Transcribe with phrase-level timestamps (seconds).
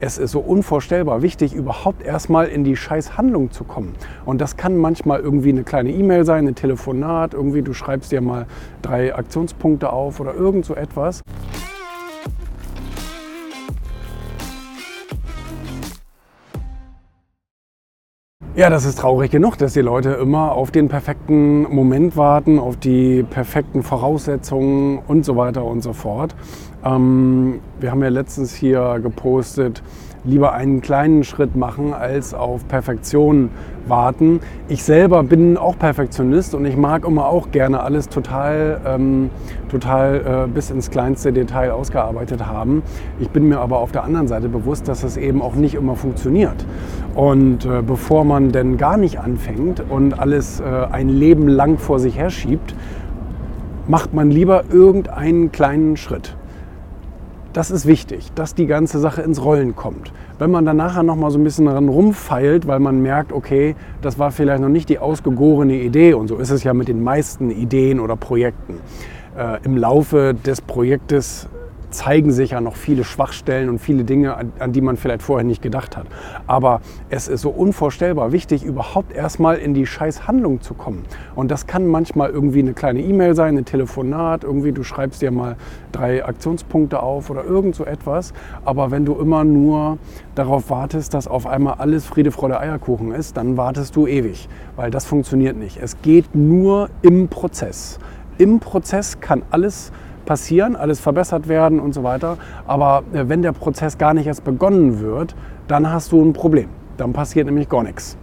[0.00, 3.96] Es ist so unvorstellbar wichtig, überhaupt erstmal in die Scheißhandlung zu kommen.
[4.24, 8.20] Und das kann manchmal irgendwie eine kleine E-Mail sein, ein Telefonat, irgendwie du schreibst dir
[8.20, 8.46] mal
[8.80, 11.22] drei Aktionspunkte auf oder irgend so etwas.
[18.58, 22.76] Ja, das ist traurig genug, dass die Leute immer auf den perfekten Moment warten, auf
[22.76, 26.34] die perfekten Voraussetzungen und so weiter und so fort.
[26.84, 29.84] Ähm, wir haben ja letztens hier gepostet,
[30.24, 33.50] lieber einen kleinen Schritt machen, als auf Perfektion
[33.86, 34.40] warten.
[34.68, 39.30] Ich selber bin auch Perfektionist und ich mag immer auch gerne alles total, ähm,
[39.70, 42.82] total äh, bis ins kleinste Detail ausgearbeitet haben.
[43.18, 45.96] Ich bin mir aber auf der anderen Seite bewusst, dass das eben auch nicht immer
[45.96, 46.66] funktioniert.
[47.14, 51.98] Und äh, bevor man denn gar nicht anfängt und alles äh, ein Leben lang vor
[51.98, 52.74] sich herschiebt,
[53.86, 56.37] macht man lieber irgendeinen kleinen Schritt.
[57.54, 60.12] Das ist wichtig, dass die ganze Sache ins Rollen kommt.
[60.38, 63.74] Wenn man dann nachher noch mal so ein bisschen daran rumfeilt, weil man merkt, okay,
[64.02, 67.02] das war vielleicht noch nicht die ausgegorene Idee und so ist es ja mit den
[67.02, 68.80] meisten Ideen oder Projekten.
[69.36, 71.48] Äh, Im Laufe des Projektes
[71.90, 75.62] zeigen sich ja noch viele Schwachstellen und viele Dinge, an, die man vielleicht vorher nicht
[75.62, 76.06] gedacht hat.
[76.46, 81.04] Aber es ist so unvorstellbar wichtig, überhaupt erstmal in die Scheißhandlung zu kommen.
[81.34, 85.30] Und das kann manchmal irgendwie eine kleine E-Mail sein, ein Telefonat, irgendwie du schreibst dir
[85.30, 85.56] mal
[85.92, 88.32] drei Aktionspunkte auf oder irgend so etwas.
[88.64, 89.98] Aber wenn du immer nur
[90.34, 94.90] darauf wartest, dass auf einmal alles Friede, Freude, Eierkuchen ist, dann wartest du ewig, weil
[94.90, 95.78] das funktioniert nicht.
[95.82, 97.98] Es geht nur im Prozess.
[98.38, 99.90] Im Prozess kann alles
[100.28, 102.36] passieren, alles verbessert werden und so weiter.
[102.66, 105.34] Aber äh, wenn der Prozess gar nicht erst begonnen wird,
[105.68, 106.68] dann hast du ein Problem.
[106.98, 108.18] Dann passiert nämlich gar nichts.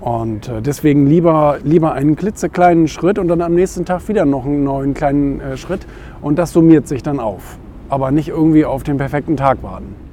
[0.00, 4.46] Und äh, deswegen lieber, lieber einen klitzekleinen Schritt und dann am nächsten Tag wieder noch
[4.46, 5.84] einen neuen kleinen äh, Schritt.
[6.22, 7.58] Und das summiert sich dann auf.
[7.88, 10.07] Aber nicht irgendwie auf den perfekten Tag warten.